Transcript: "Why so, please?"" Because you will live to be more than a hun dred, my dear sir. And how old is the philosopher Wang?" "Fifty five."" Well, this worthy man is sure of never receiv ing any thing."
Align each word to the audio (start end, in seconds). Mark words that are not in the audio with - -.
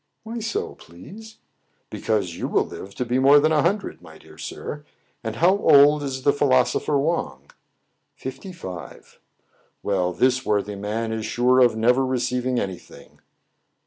"Why 0.23 0.39
so, 0.39 0.73
please?"" 0.73 1.37
Because 1.91 2.35
you 2.35 2.47
will 2.47 2.65
live 2.65 2.95
to 2.95 3.05
be 3.05 3.19
more 3.19 3.39
than 3.39 3.51
a 3.51 3.61
hun 3.61 3.77
dred, 3.77 4.01
my 4.01 4.17
dear 4.17 4.35
sir. 4.35 4.83
And 5.23 5.35
how 5.35 5.55
old 5.59 6.01
is 6.01 6.23
the 6.23 6.33
philosopher 6.33 6.97
Wang?" 6.97 7.51
"Fifty 8.15 8.51
five."" 8.51 9.19
Well, 9.83 10.11
this 10.11 10.43
worthy 10.43 10.73
man 10.75 11.11
is 11.11 11.27
sure 11.27 11.59
of 11.59 11.75
never 11.75 12.01
receiv 12.01 12.45
ing 12.47 12.59
any 12.59 12.79
thing." 12.79 13.19